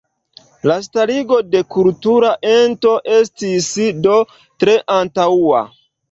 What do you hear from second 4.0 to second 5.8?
do tre antaŭa.